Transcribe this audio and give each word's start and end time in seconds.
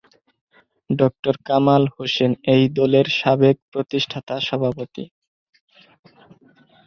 ড: 0.89 0.99
কামাল 1.47 1.83
হোসেন 1.95 2.31
এই 2.53 2.63
দলের 2.77 3.07
সাবেক 3.19 3.57
প্রতিষ্ঠাতা 3.71 4.35
সভাপতি। 4.47 5.03